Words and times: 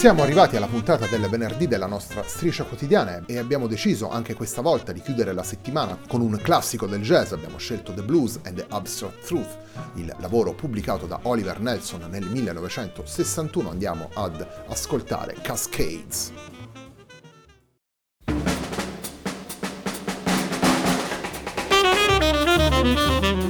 Siamo 0.00 0.22
arrivati 0.22 0.56
alla 0.56 0.66
puntata 0.66 1.04
del 1.04 1.28
venerdì 1.28 1.68
della 1.68 1.84
nostra 1.84 2.22
striscia 2.22 2.64
quotidiana 2.64 3.22
e 3.26 3.36
abbiamo 3.36 3.66
deciso 3.66 4.08
anche 4.08 4.32
questa 4.32 4.62
volta 4.62 4.92
di 4.92 5.02
chiudere 5.02 5.34
la 5.34 5.42
settimana 5.42 5.98
con 6.08 6.22
un 6.22 6.40
classico 6.42 6.86
del 6.86 7.02
jazz, 7.02 7.32
abbiamo 7.32 7.58
scelto 7.58 7.92
The 7.92 8.00
Blues 8.00 8.40
and 8.44 8.56
the 8.56 8.64
Abstract 8.70 9.26
Truth, 9.26 9.58
il 9.96 10.10
lavoro 10.18 10.54
pubblicato 10.54 11.04
da 11.04 11.20
Oliver 11.24 11.60
Nelson 11.60 12.06
nel 12.08 12.24
1961, 12.24 13.68
andiamo 13.68 14.08
ad 14.14 14.46
ascoltare 14.68 15.36
Cascades. 15.42 16.32
thank 22.82 23.49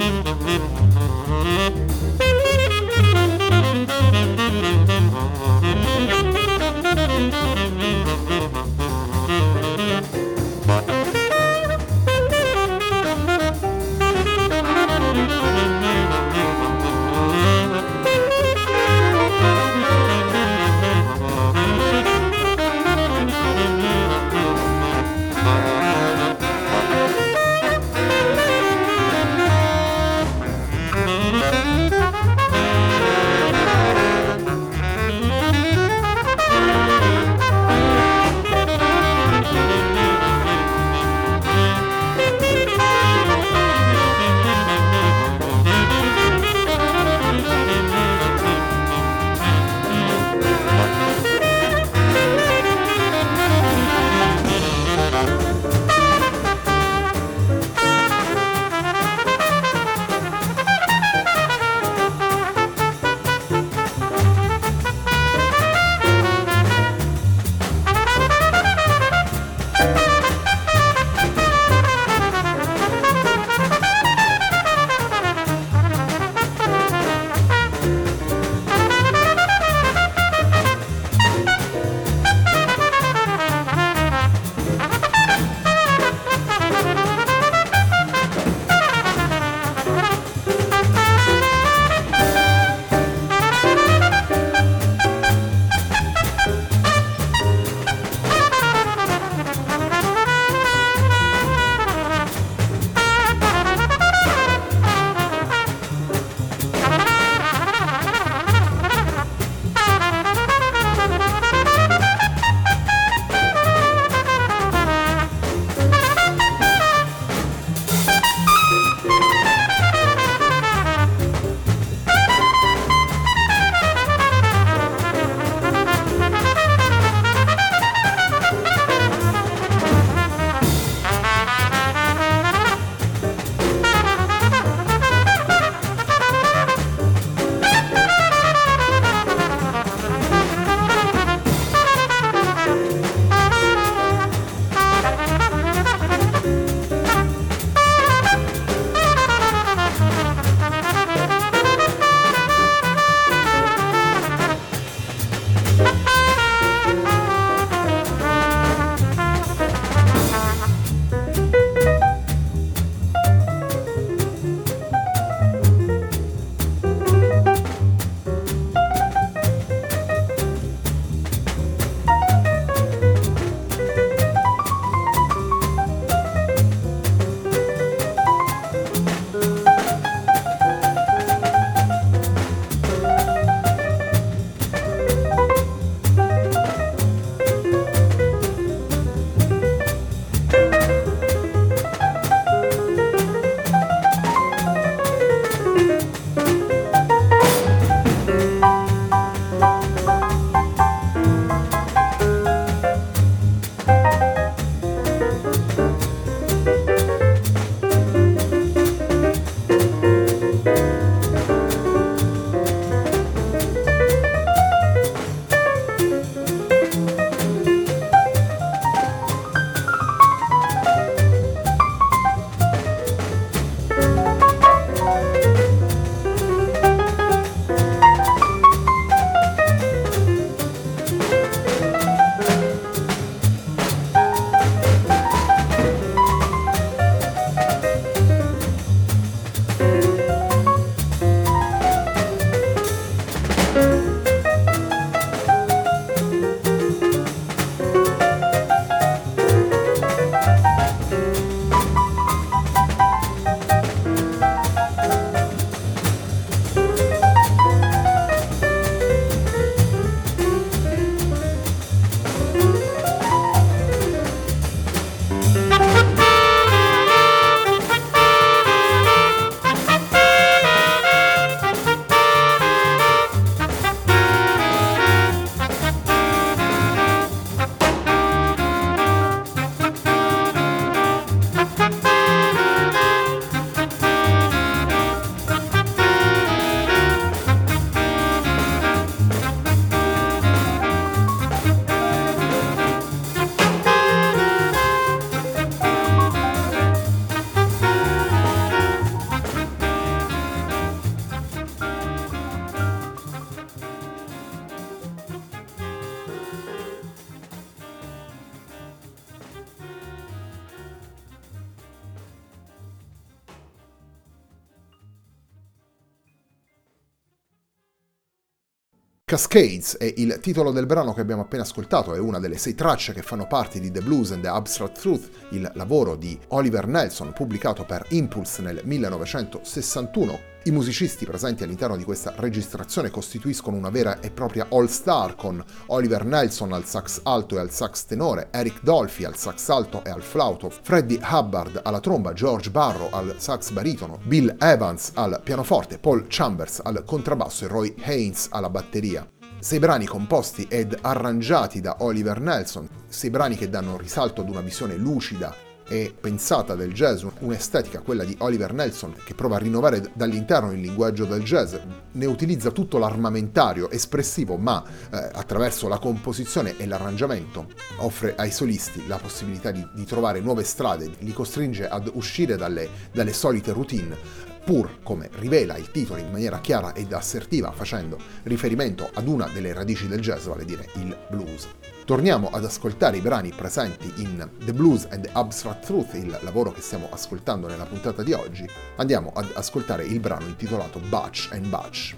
Cascades 319.31 319.97
è 319.97 320.13
il 320.17 320.41
titolo 320.41 320.73
del 320.73 320.87
brano 320.87 321.15
che 321.15 321.21
abbiamo 321.21 321.43
appena 321.43 321.63
ascoltato, 321.63 322.15
è 322.15 322.19
una 322.19 322.41
delle 322.41 322.59
sei 322.59 322.75
tracce 322.75 323.13
che 323.13 323.23
fanno 323.23 323.47
parte 323.47 323.79
di 323.79 323.93
The 323.93 324.01
Blues 324.01 324.33
and 324.33 324.43
the 324.43 324.49
Abstract 324.49 324.99
Truth, 324.99 325.31
il 325.51 325.71
lavoro 325.77 326.17
di 326.17 326.37
Oliver 326.49 326.89
Nelson 326.89 327.33
pubblicato 327.33 327.85
per 327.85 328.05
Impulse 328.09 328.61
nel 328.61 328.81
1961. 328.83 330.41
I 330.65 330.73
musicisti 330.73 331.25
presenti 331.25 331.63
all'interno 331.63 331.97
di 331.97 332.05
questa 332.05 332.35
registrazione 332.37 333.09
costituiscono 333.09 333.79
una 333.79 333.89
vera 333.89 334.21
e 334.21 334.31
propria 334.31 334.67
all-star 334.69 335.35
con 335.35 335.65
Oliver 335.87 336.27
Nelson 336.27 336.75
al 336.75 336.85
sax 336.85 337.21
alto 337.23 337.57
e 337.57 337.61
al 337.61 337.71
sax 337.71 338.05
tenore, 338.05 338.49
Eric 338.51 338.83
Dolphy 338.83 339.25
al 339.25 339.39
sax 339.39 339.67
alto 339.71 340.05
e 340.05 340.11
al 340.11 340.21
flauto, 340.21 340.69
Freddie 340.69 341.19
Hubbard 341.23 341.81
alla 341.83 342.01
tromba, 342.01 342.35
George 342.35 342.71
Barrow 342.71 343.09
al 343.11 343.37
sax 343.39 343.71
baritono, 343.71 344.21
Bill 344.25 344.55
Evans 344.59 345.13
al 345.15 345.41
pianoforte, 345.43 345.99
Paul 345.99 346.27
Chambers 346.29 346.83
al 346.85 347.05
contrabbasso 347.07 347.65
e 347.65 347.69
Roy 347.69 347.95
Haynes 348.03 348.49
alla 348.51 348.69
batteria. 348.69 349.27
Sei 349.61 349.79
brani 349.79 350.05
composti 350.05 350.67
ed 350.69 350.95
arrangiati 351.01 351.81
da 351.81 351.97
Oliver 352.01 352.39
Nelson, 352.39 352.87
sei 353.09 353.31
brani 353.31 353.57
che 353.57 353.71
danno 353.71 353.97
risalto 353.97 354.43
ad 354.43 354.51
una 354.51 354.61
visione 354.61 354.97
lucida 354.97 355.69
e 355.91 356.15
pensata 356.19 356.77
del 356.77 356.93
jazz, 356.93 357.25
un'estetica, 357.41 357.99
quella 357.99 358.23
di 358.23 358.37
Oliver 358.39 358.73
Nelson, 358.73 359.13
che 359.25 359.35
prova 359.35 359.57
a 359.57 359.59
rinnovare 359.59 360.13
dall'interno 360.13 360.71
il 360.71 360.81
linguaggio 360.81 361.25
del 361.25 361.43
jazz, 361.43 361.75
ne 362.13 362.27
utilizza 362.27 362.71
tutto 362.71 362.97
l'armamentario 362.97 363.91
espressivo, 363.91 364.57
ma 364.57 364.85
eh, 364.85 365.17
attraverso 365.33 365.89
la 365.89 365.99
composizione 365.99 366.77
e 366.77 366.87
l'arrangiamento 366.87 367.67
offre 367.97 368.37
ai 368.37 368.53
solisti 368.53 369.09
la 369.09 369.17
possibilità 369.17 369.73
di, 369.73 369.85
di 369.93 370.05
trovare 370.05 370.39
nuove 370.39 370.63
strade, 370.63 371.11
li 371.19 371.33
costringe 371.33 371.89
ad 371.89 372.09
uscire 372.15 372.55
dalle, 372.55 372.89
dalle 373.13 373.33
solite 373.33 373.73
routine, 373.73 374.17
pur 374.65 375.03
come 375.03 375.29
rivela 375.39 375.77
il 375.77 375.91
titolo 375.91 376.21
in 376.21 376.31
maniera 376.31 376.61
chiara 376.61 376.95
ed 376.95 377.13
assertiva 377.13 377.73
facendo 377.73 378.17
riferimento 378.45 379.11
ad 379.13 379.27
una 379.27 379.49
delle 379.53 379.73
radici 379.73 380.07
del 380.07 380.21
jazz, 380.21 380.47
vale 380.47 380.63
a 380.63 380.67
dire 380.67 380.89
il 380.95 381.17
blues. 381.29 381.67
Torniamo 382.11 382.49
ad 382.51 382.65
ascoltare 382.65 383.19
i 383.19 383.21
brani 383.21 383.51
presenti 383.51 384.13
in 384.17 384.51
The 384.65 384.73
Blues 384.73 385.07
and 385.13 385.23
the 385.23 385.31
Abstract 385.33 385.87
Truth, 385.87 386.15
il 386.15 386.37
lavoro 386.43 386.73
che 386.73 386.81
stiamo 386.81 387.07
ascoltando 387.09 387.69
nella 387.69 387.85
puntata 387.85 388.25
di 388.25 388.33
oggi. 388.33 388.69
Andiamo 388.97 389.31
ad 389.33 389.53
ascoltare 389.55 390.03
il 390.03 390.19
brano 390.19 390.47
intitolato 390.47 390.99
Batch 390.99 391.51
and 391.53 391.67
Batch. 391.67 392.17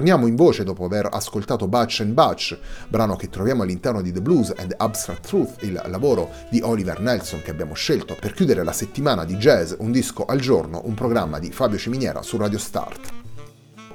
Torniamo 0.00 0.26
in 0.26 0.34
voce 0.34 0.64
dopo 0.64 0.86
aver 0.86 1.10
ascoltato 1.12 1.68
Batch 1.68 2.00
and 2.00 2.14
Batch, 2.14 2.58
brano 2.88 3.16
che 3.16 3.28
troviamo 3.28 3.64
all'interno 3.64 4.00
di 4.00 4.10
The 4.10 4.22
Blues 4.22 4.50
and 4.56 4.72
Abstract 4.74 5.26
Truth, 5.26 5.56
il 5.60 5.78
lavoro 5.88 6.30
di 6.48 6.62
Oliver 6.62 7.00
Nelson 7.00 7.42
che 7.42 7.50
abbiamo 7.50 7.74
scelto 7.74 8.16
per 8.18 8.32
chiudere 8.32 8.64
la 8.64 8.72
settimana 8.72 9.26
di 9.26 9.36
jazz 9.36 9.74
Un 9.76 9.92
disco 9.92 10.24
al 10.24 10.40
giorno, 10.40 10.80
un 10.86 10.94
programma 10.94 11.38
di 11.38 11.52
Fabio 11.52 11.76
Ciminiera 11.76 12.22
su 12.22 12.38
Radio 12.38 12.56
Start. 12.56 13.12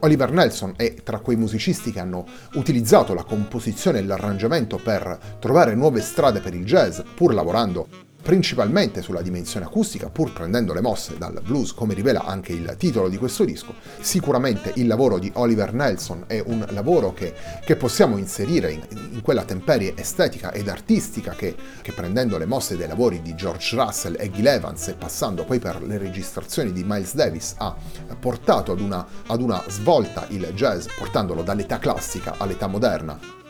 Oliver 0.02 0.32
Nelson 0.32 0.74
è 0.76 0.94
tra 0.94 1.18
quei 1.18 1.38
musicisti 1.38 1.92
che 1.92 2.02
hanno 2.02 2.28
utilizzato 2.54 3.16
la 3.16 3.24
composizione 3.24 3.98
e 3.98 4.04
l'arrangiamento 4.04 4.78
per 4.78 5.18
trovare 5.40 5.74
nuove 5.74 6.02
strade 6.02 6.40
per 6.40 6.54
il 6.54 6.66
jazz, 6.66 7.00
pur 7.16 7.34
lavorando 7.34 8.05
principalmente 8.26 9.04
sulla 9.04 9.22
dimensione 9.22 9.68
acustica, 9.68 10.10
pur 10.10 10.34
prendendo 10.34 10.74
le 10.74 10.82
mosse 10.82 11.16
dal 11.16 11.40
blues, 11.46 11.74
come 11.74 11.94
rivela 11.94 12.26
anche 12.26 12.54
il 12.54 12.74
titolo 12.76 13.08
di 13.08 13.18
questo 13.18 13.46
disco. 13.46 13.76
Sicuramente 14.00 14.72
il 14.78 14.88
lavoro 14.88 15.20
di 15.20 15.32
Oliver 15.36 15.74
Nelson 15.74 16.24
è 16.26 16.42
un 16.44 16.66
lavoro 16.72 17.14
che, 17.14 17.36
che 17.64 17.76
possiamo 17.76 18.18
inserire 18.18 18.72
in, 18.72 18.82
in, 19.12 19.22
quella 19.22 19.44
temperie 19.44 19.94
estetica 19.96 20.52
ed 20.52 20.68
artistica 20.70 21.34
che, 21.34 21.56
che, 21.84 21.92
prendendo 21.92 22.40
le 22.40 22.48
mosse 22.48 22.76
dei 22.76 22.88
lavori 22.88 23.22
di 23.22 23.36
George 23.36 23.76
Russell 23.76 24.16
e 24.18 24.32
Gil 24.32 24.48
Evans 24.48 24.88
e 24.88 24.94
passando 24.94 25.46
poi 25.46 25.60
per 25.60 25.84
le 25.84 26.00
registrazioni 26.00 26.72
di 26.72 26.84
Miles 26.84 27.14
Davis 27.14 27.54
ha 27.58 27.76
portato 28.20 28.72
ad 28.72 28.80
una, 28.80 29.06
ad 29.28 29.40
una 29.40 29.64
svolta 29.68 30.26
il 30.30 30.52
jazz, 30.56 30.88
portandolo 30.98 31.44
dall'età 31.44 31.78
classica 31.78 32.34
all'età 32.40 32.66
moderna 32.66 33.44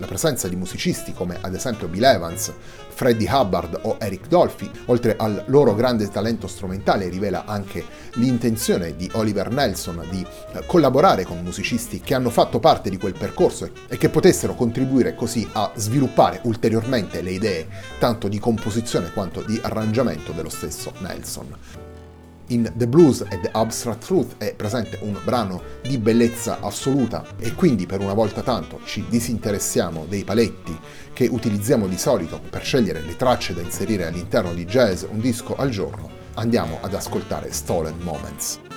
la 0.00 0.06
presenza 0.06 0.48
di 0.48 0.56
musicisti 0.56 1.12
come 1.12 1.36
ad 1.40 1.54
esempio 1.54 1.86
Bill 1.86 2.04
Evans, 2.04 2.52
Freddie 2.88 3.30
Hubbard 3.30 3.78
o 3.82 3.96
Eric 4.00 4.26
Dolphy, 4.28 4.68
oltre 4.86 5.14
al 5.16 5.44
loro 5.46 5.74
grande 5.74 6.08
talento 6.08 6.46
strumentale, 6.46 7.08
rivela 7.08 7.44
anche 7.44 7.84
l'intenzione 8.14 8.96
di 8.96 9.08
Oliver 9.14 9.50
Nelson 9.50 10.06
di 10.10 10.26
eh, 10.52 10.64
collaborare 10.66 11.24
con 11.24 11.42
musicisti 11.42 12.00
che 12.00 12.14
hanno 12.14 12.30
fatto 12.30 12.58
parte 12.58 12.90
di 12.90 12.96
quel 12.96 13.14
percorso 13.16 13.70
e 13.88 13.96
che 13.96 14.08
potessero 14.08 14.54
contribuire 14.54 15.14
così 15.14 15.48
a 15.52 15.70
sviluppare 15.74 16.40
ulteriormente 16.44 17.20
le 17.20 17.30
idee 17.30 17.68
tanto 17.98 18.26
di 18.28 18.38
composizione 18.38 19.12
quanto 19.12 19.42
di 19.42 19.60
arrangiamento 19.62 20.32
dello 20.32 20.50
stesso 20.50 20.92
Nelson. 20.98 21.89
In 22.50 22.72
The 22.74 22.88
Blues 22.88 23.24
e 23.28 23.38
The 23.40 23.50
Abstract 23.52 24.04
Truth 24.04 24.36
è 24.38 24.54
presente 24.56 24.98
un 25.02 25.16
brano 25.24 25.62
di 25.82 25.98
bellezza 25.98 26.58
assoluta 26.60 27.24
e 27.38 27.54
quindi 27.54 27.86
per 27.86 28.00
una 28.00 28.12
volta 28.12 28.42
tanto 28.42 28.80
ci 28.84 29.04
disinteressiamo 29.08 30.06
dei 30.08 30.24
paletti 30.24 30.76
che 31.12 31.28
utilizziamo 31.30 31.86
di 31.86 31.96
solito 31.96 32.40
per 32.50 32.64
scegliere 32.64 33.02
le 33.02 33.14
tracce 33.14 33.54
da 33.54 33.60
inserire 33.60 34.06
all'interno 34.06 34.52
di 34.52 34.64
jazz 34.64 35.04
un 35.08 35.20
disco 35.20 35.54
al 35.54 35.70
giorno, 35.70 36.10
andiamo 36.34 36.78
ad 36.80 36.92
ascoltare 36.92 37.52
Stolen 37.52 37.98
Moments. 38.02 38.69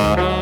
Bye. 0.00 0.39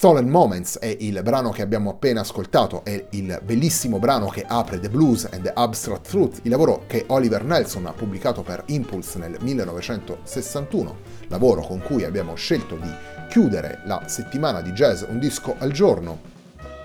Stolen 0.00 0.28
Moments 0.28 0.78
è 0.78 0.96
il 1.00 1.20
brano 1.24 1.50
che 1.50 1.60
abbiamo 1.60 1.90
appena 1.90 2.20
ascoltato, 2.20 2.84
è 2.84 3.06
il 3.10 3.40
bellissimo 3.42 3.98
brano 3.98 4.28
che 4.28 4.44
apre 4.46 4.78
The 4.78 4.88
Blues 4.88 5.26
and 5.28 5.42
the 5.42 5.50
Abstract 5.52 6.08
Truth, 6.08 6.38
il 6.42 6.52
lavoro 6.52 6.84
che 6.86 7.02
Oliver 7.08 7.42
Nelson 7.42 7.84
ha 7.86 7.92
pubblicato 7.92 8.42
per 8.42 8.62
Impulse 8.66 9.18
nel 9.18 9.36
1961, 9.40 10.96
lavoro 11.26 11.62
con 11.62 11.82
cui 11.82 12.04
abbiamo 12.04 12.36
scelto 12.36 12.76
di 12.76 12.88
chiudere 13.28 13.80
la 13.86 14.04
settimana 14.06 14.60
di 14.60 14.70
jazz 14.70 15.02
un 15.02 15.18
disco 15.18 15.56
al 15.58 15.72
giorno. 15.72 16.37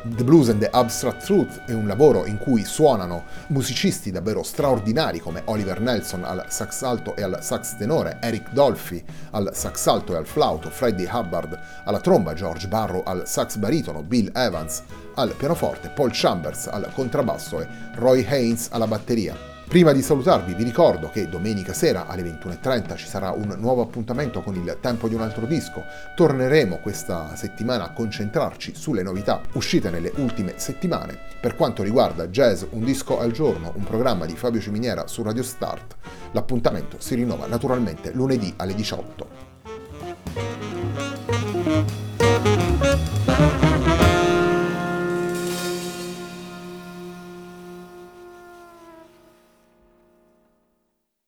The 0.05 0.23
Blues 0.25 0.49
and 0.49 0.59
the 0.59 0.69
Abstract 0.69 1.23
Truth 1.23 1.61
è 1.65 1.71
un 1.71 1.87
lavoro 1.87 2.25
in 2.25 2.37
cui 2.37 2.65
suonano 2.65 3.23
musicisti 3.47 4.11
davvero 4.11 4.43
straordinari 4.43 5.19
come 5.19 5.43
Oliver 5.45 5.79
Nelson 5.79 6.25
al 6.25 6.43
sax 6.49 6.81
alto 6.81 7.15
e 7.15 7.23
al 7.23 7.39
sax 7.41 7.77
tenore, 7.77 8.17
Eric 8.19 8.51
Dolphy 8.51 9.01
al 9.31 9.51
sax 9.53 9.87
alto 9.87 10.13
e 10.13 10.17
al 10.17 10.27
flauto, 10.27 10.69
Freddie 10.69 11.09
Hubbard 11.09 11.57
alla 11.85 12.01
tromba, 12.01 12.33
George 12.33 12.67
Barrow 12.67 13.01
al 13.05 13.25
sax 13.25 13.55
baritono, 13.55 14.03
Bill 14.03 14.29
Evans 14.35 14.83
al 15.15 15.33
pianoforte, 15.37 15.87
Paul 15.87 16.09
Chambers 16.11 16.67
al 16.67 16.91
contrabbasso 16.93 17.61
e 17.61 17.67
Roy 17.95 18.25
Haynes 18.27 18.67
alla 18.71 18.87
batteria. 18.87 19.52
Prima 19.67 19.91
di 19.91 20.03
salutarvi 20.03 20.53
vi 20.53 20.63
ricordo 20.63 21.09
che 21.09 21.27
domenica 21.27 21.73
sera 21.73 22.05
alle 22.05 22.21
21.30 22.21 22.95
ci 22.95 23.07
sarà 23.07 23.31
un 23.31 23.55
nuovo 23.57 23.81
appuntamento 23.81 24.41
con 24.41 24.53
il 24.53 24.77
tempo 24.79 25.07
di 25.07 25.15
un 25.15 25.21
altro 25.21 25.47
disco. 25.47 25.83
Torneremo 26.15 26.77
questa 26.77 27.35
settimana 27.35 27.85
a 27.85 27.91
concentrarci 27.91 28.75
sulle 28.75 29.01
novità 29.01 29.41
uscite 29.53 29.89
nelle 29.89 30.11
ultime 30.17 30.53
settimane. 30.57 31.17
Per 31.41 31.55
quanto 31.55 31.81
riguarda 31.81 32.27
Jazz 32.27 32.63
Un 32.69 32.83
disco 32.83 33.19
al 33.19 33.31
giorno, 33.31 33.73
un 33.75 33.83
programma 33.83 34.25
di 34.25 34.35
Fabio 34.35 34.61
Ciminiera 34.61 35.07
su 35.07 35.23
Radio 35.23 35.43
Start, 35.43 35.95
l'appuntamento 36.33 36.97
si 36.99 37.15
rinnova 37.15 37.47
naturalmente 37.47 38.11
lunedì 38.13 38.53
alle 38.57 38.75
18. 38.75 40.72